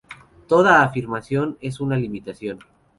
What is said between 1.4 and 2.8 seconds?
es una limitación.